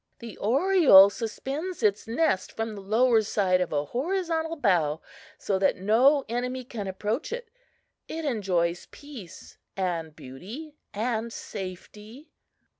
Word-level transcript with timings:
"The 0.17 0.35
oriole 0.37 1.11
suspends 1.11 1.83
its 1.83 2.07
nest 2.07 2.51
from 2.53 2.73
the 2.73 2.81
lower 2.81 3.21
side 3.21 3.61
of 3.61 3.71
a 3.71 3.85
horizontal 3.85 4.55
bough 4.55 4.99
so 5.37 5.59
that 5.59 5.75
no 5.77 6.25
enemy 6.27 6.63
can 6.63 6.87
approach 6.87 7.31
it. 7.31 7.51
It 8.07 8.25
enjoys 8.25 8.87
peace 8.89 9.59
and 9.77 10.15
beauty 10.15 10.73
and 10.91 11.31
safety." 11.31 12.31